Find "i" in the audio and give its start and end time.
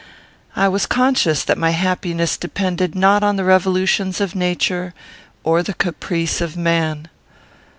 0.55-0.67